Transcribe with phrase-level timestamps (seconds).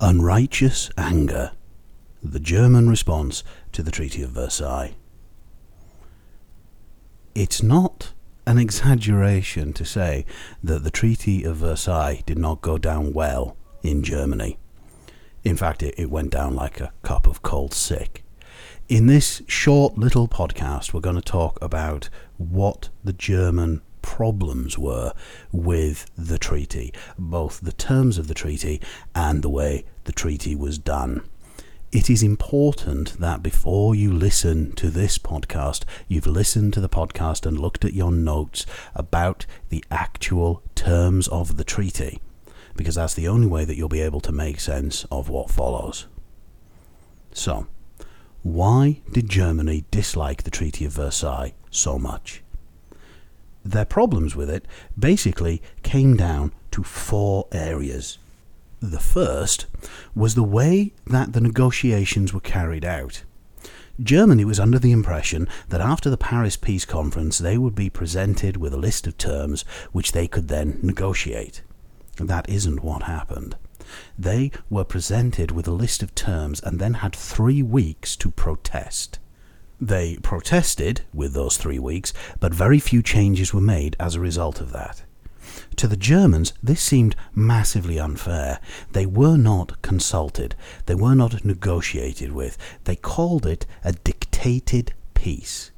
[0.00, 1.50] Unrighteous Anger
[2.22, 3.42] The German Response
[3.72, 4.94] to the Treaty of Versailles.
[7.34, 8.12] It's not
[8.46, 10.24] an exaggeration to say
[10.62, 14.56] that the Treaty of Versailles did not go down well in Germany.
[15.42, 18.22] In fact, it, it went down like a cup of cold sick.
[18.88, 25.12] In this short little podcast, we're going to talk about what the German problems were
[25.52, 28.80] with the treaty, both the terms of the treaty
[29.14, 31.22] and the way the treaty was done.
[31.90, 37.46] It is important that before you listen to this podcast, you've listened to the podcast
[37.46, 42.20] and looked at your notes about the actual terms of the treaty,
[42.76, 46.06] because that's the only way that you'll be able to make sense of what follows.
[47.32, 47.66] So,
[48.42, 52.42] why did Germany dislike the Treaty of Versailles so much?
[53.68, 54.66] Their problems with it
[54.98, 58.16] basically came down to four areas.
[58.80, 59.66] The first
[60.14, 63.24] was the way that the negotiations were carried out.
[64.02, 68.56] Germany was under the impression that after the Paris Peace Conference they would be presented
[68.56, 71.60] with a list of terms which they could then negotiate.
[72.16, 73.56] That isn't what happened.
[74.18, 79.18] They were presented with a list of terms and then had three weeks to protest.
[79.80, 84.60] They protested with those three weeks, but very few changes were made as a result
[84.60, 85.02] of that.
[85.76, 88.58] To the Germans, this seemed massively unfair.
[88.92, 92.58] They were not consulted, they were not negotiated with.
[92.84, 95.70] They called it a dictated peace.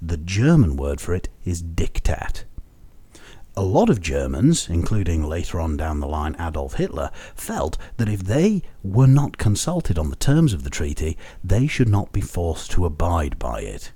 [0.00, 2.44] The German word for it is diktat.
[3.54, 8.24] A lot of Germans, including later on down the line Adolf Hitler, felt that if
[8.24, 12.70] they were not consulted on the terms of the treaty, they should not be forced
[12.70, 13.92] to abide by it.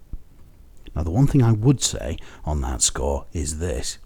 [0.94, 3.98] Now, the one thing I would say on that score is this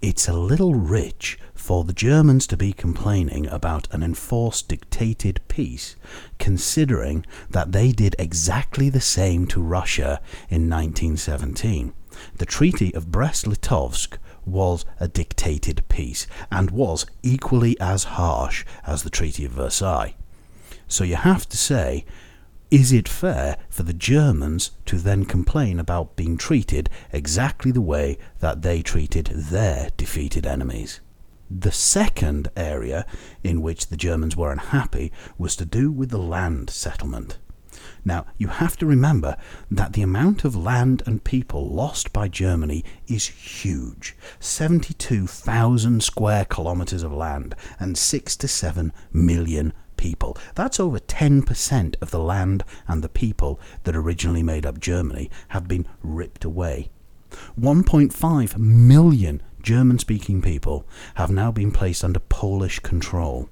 [0.00, 5.96] it's a little rich for the Germans to be complaining about an enforced dictated peace,
[6.38, 11.92] considering that they did exactly the same to Russia in 1917.
[12.36, 19.10] The Treaty of Brest-Litovsk was a dictated peace and was equally as harsh as the
[19.10, 20.14] Treaty of Versailles.
[20.88, 22.04] So you have to say,
[22.70, 28.18] is it fair for the Germans to then complain about being treated exactly the way
[28.40, 31.00] that they treated their defeated enemies?
[31.48, 33.06] The second area
[33.44, 37.38] in which the Germans were unhappy was to do with the land settlement.
[38.06, 39.36] Now, you have to remember
[39.68, 47.02] that the amount of land and people lost by Germany is huge 72,000 square kilometres
[47.02, 50.38] of land and 6 to 7 million people.
[50.54, 55.66] That's over 10% of the land and the people that originally made up Germany have
[55.66, 56.90] been ripped away.
[57.60, 60.86] 1.5 million German speaking people
[61.16, 63.50] have now been placed under Polish control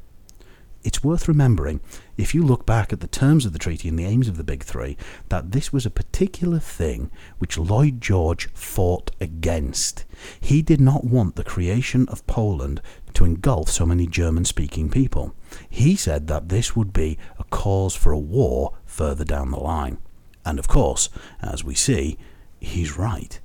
[0.84, 1.80] it's worth remembering,
[2.16, 4.44] if you look back at the terms of the treaty and the aims of the
[4.44, 4.96] Big Three,
[5.30, 10.04] that this was a particular thing which Lloyd George fought against.
[10.38, 12.82] He did not want the creation of Poland
[13.14, 15.34] to engulf so many German speaking people.
[15.70, 19.98] He said that this would be a cause for a war further down the line.
[20.44, 21.08] And of course,
[21.40, 22.18] as we see,
[22.60, 23.40] he's right.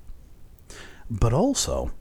[1.09, 1.91] But also,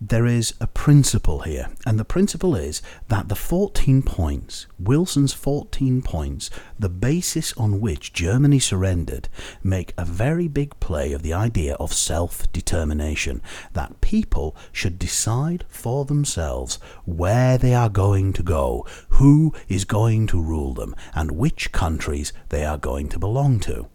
[0.00, 6.02] there is a principle here, and the principle is that the 14 points, Wilson's 14
[6.02, 9.30] points, the basis on which Germany surrendered,
[9.62, 13.40] make a very big play of the idea of self determination,
[13.72, 20.26] that people should decide for themselves where they are going to go, who is going
[20.26, 23.88] to rule them, and which countries they are going to belong to.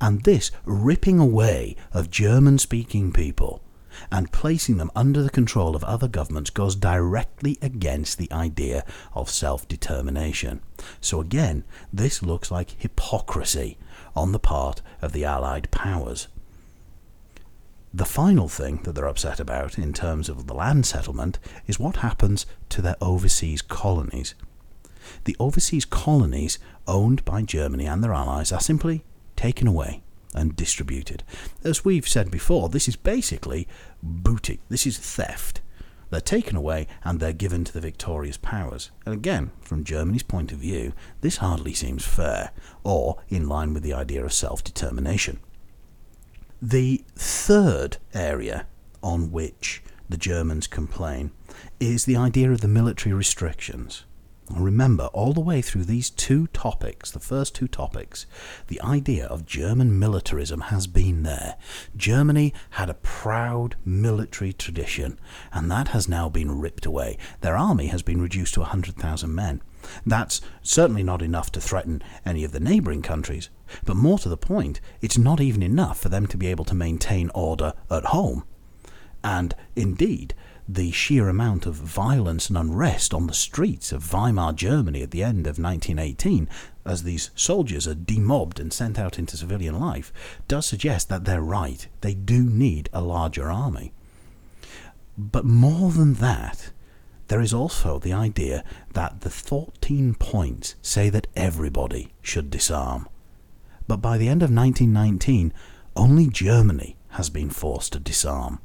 [0.00, 3.64] And this ripping away of German speaking people
[4.10, 8.84] and placing them under the control of other governments goes directly against the idea
[9.14, 10.60] of self determination.
[11.00, 13.78] So, again, this looks like hypocrisy
[14.14, 16.28] on the part of the Allied powers.
[17.92, 21.96] The final thing that they're upset about in terms of the land settlement is what
[21.96, 24.34] happens to their overseas colonies.
[25.24, 26.58] The overseas colonies
[26.88, 29.04] owned by Germany and their allies are simply
[29.36, 30.02] taken away
[30.34, 31.22] and distributed.
[31.62, 33.68] As we've said before, this is basically
[34.02, 34.60] booty.
[34.68, 35.60] This is theft.
[36.10, 38.90] They're taken away and they're given to the victorious powers.
[39.04, 40.92] And again, from Germany's point of view,
[41.22, 42.50] this hardly seems fair
[42.84, 45.40] or in line with the idea of self determination.
[46.62, 48.66] The third area
[49.02, 51.30] on which the Germans complain
[51.80, 54.04] is the idea of the military restrictions.
[54.50, 58.26] Remember, all the way through these two topics, the first two topics,
[58.66, 61.56] the idea of German militarism has been there.
[61.96, 65.18] Germany had a proud military tradition,
[65.50, 67.16] and that has now been ripped away.
[67.40, 69.62] Their army has been reduced to 100,000 men.
[70.04, 73.48] That's certainly not enough to threaten any of the neighbouring countries,
[73.84, 76.74] but more to the point, it's not even enough for them to be able to
[76.74, 78.44] maintain order at home.
[79.22, 80.34] And indeed,
[80.68, 85.22] the sheer amount of violence and unrest on the streets of Weimar Germany at the
[85.22, 86.48] end of 1918,
[86.86, 90.12] as these soldiers are demobbed and sent out into civilian life,
[90.48, 91.86] does suggest that they're right.
[92.00, 93.92] They do need a larger army.
[95.16, 96.70] But more than that,
[97.28, 103.08] there is also the idea that the 14 points say that everybody should disarm.
[103.86, 105.52] But by the end of 1919,
[105.96, 108.60] only Germany has been forced to disarm.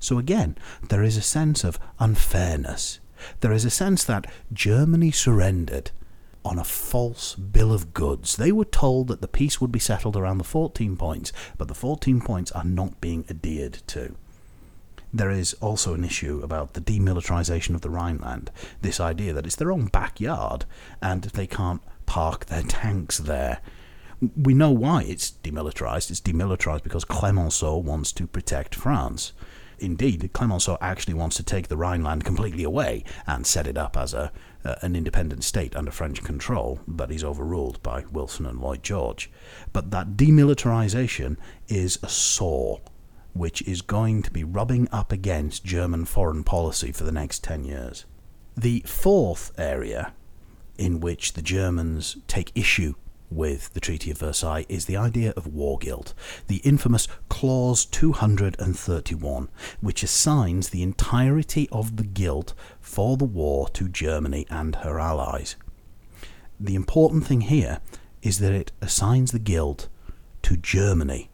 [0.00, 0.56] So again,
[0.88, 2.98] there is a sense of unfairness.
[3.40, 5.90] There is a sense that Germany surrendered
[6.42, 8.36] on a false bill of goods.
[8.36, 11.74] They were told that the peace would be settled around the 14 points, but the
[11.74, 14.16] 14 points are not being adhered to.
[15.12, 18.50] There is also an issue about the demilitarization of the Rhineland,
[18.80, 20.64] this idea that it's their own backyard
[21.02, 23.60] and they can't park their tanks there.
[24.36, 26.10] We know why it's demilitarized.
[26.10, 29.32] It's demilitarized because Clemenceau wants to protect France
[29.80, 34.14] indeed, Clemenceau actually wants to take the Rhineland completely away and set it up as
[34.14, 34.32] a
[34.64, 39.30] uh, an independent state under French control, but he's overruled by Wilson and Lloyd George.
[39.72, 41.36] But that demilitarization
[41.68, 42.80] is a sore
[43.32, 47.64] which is going to be rubbing up against German foreign policy for the next 10
[47.64, 48.04] years.
[48.56, 50.12] The fourth area
[50.76, 52.94] in which the Germans take issue
[53.30, 56.14] with the Treaty of Versailles is the idea of war guilt,
[56.48, 59.48] the infamous Clause 231,
[59.80, 65.56] which assigns the entirety of the guilt for the war to Germany and her allies.
[66.58, 67.80] The important thing here
[68.22, 69.88] is that it assigns the guilt
[70.42, 71.30] to Germany.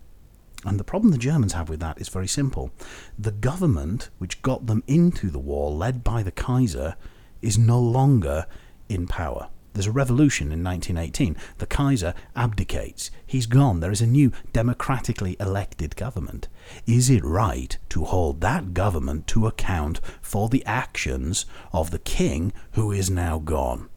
[0.64, 2.70] And the problem the Germans have with that is very simple.
[3.18, 6.96] The government which got them into the war, led by the Kaiser,
[7.42, 8.46] is no longer
[8.88, 9.48] in power.
[9.76, 11.36] There's a revolution in 1918.
[11.58, 13.10] The Kaiser abdicates.
[13.26, 13.80] He's gone.
[13.80, 16.48] There is a new democratically elected government.
[16.86, 21.44] Is it right to hold that government to account for the actions
[21.74, 23.90] of the king who is now gone?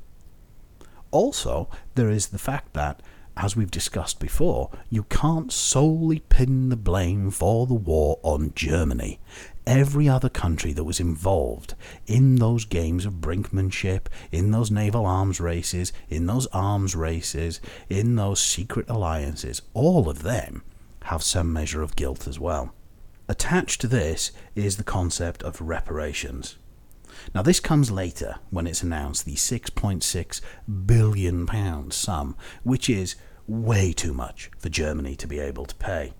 [1.12, 3.02] Also, there is the fact that
[3.38, 9.18] as we've discussed before, you can't solely pin the blame for the war on Germany
[9.70, 11.76] every other country that was involved
[12.08, 18.16] in those games of brinkmanship, in those naval arms races, in those arms races, in
[18.16, 20.64] those secret alliances, all of them
[21.04, 22.74] have some measure of guilt as well.
[23.28, 26.58] Attached to this is the concept of reparations.
[27.36, 30.42] Now, this comes later when it's announced the £6.6
[30.88, 33.16] billion sum, which is
[33.46, 36.14] way too much for Germany to be able to pay.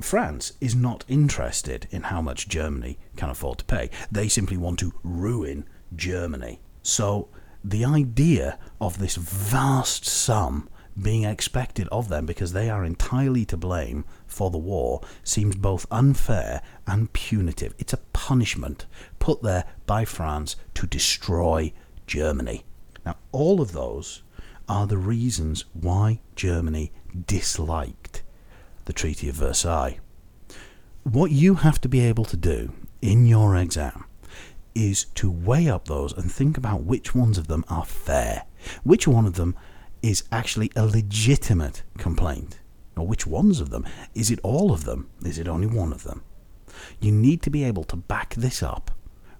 [0.00, 3.90] France is not interested in how much Germany can afford to pay.
[4.10, 6.60] They simply want to ruin Germany.
[6.82, 7.28] So
[7.62, 10.68] the idea of this vast sum
[11.00, 15.86] being expected of them because they are entirely to blame for the war seems both
[15.90, 17.74] unfair and punitive.
[17.78, 18.86] It's a punishment
[19.18, 21.72] put there by France to destroy
[22.06, 22.64] Germany.
[23.04, 24.22] Now, all of those
[24.68, 26.92] are the reasons why Germany
[27.26, 28.13] disliked
[28.84, 29.98] the Treaty of Versailles.
[31.02, 32.72] What you have to be able to do
[33.02, 34.04] in your exam
[34.74, 38.44] is to weigh up those and think about which ones of them are fair,
[38.82, 39.54] which one of them
[40.02, 42.60] is actually a legitimate complaint,
[42.96, 43.86] or which ones of them.
[44.14, 45.10] Is it all of them?
[45.24, 46.22] Is it only one of them?
[47.00, 48.90] You need to be able to back this up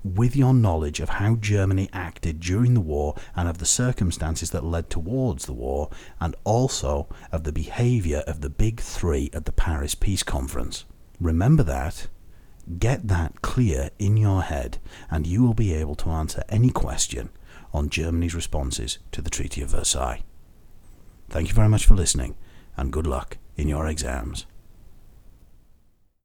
[0.05, 4.63] with your knowledge of how Germany acted during the war and of the circumstances that
[4.63, 5.89] led towards the war,
[6.21, 10.85] and also of the behaviour of the big three at the Paris Peace Conference.
[11.19, 12.09] Remember that,
[12.79, 14.79] get that clear in your head,
[15.11, 17.31] and you will be able to answer any question
[17.73, 20.23] on Germany's responses to the Treaty of Versailles.
[21.31, 22.37] Thank you very much for listening,
[22.77, 24.45] and good luck in your exams.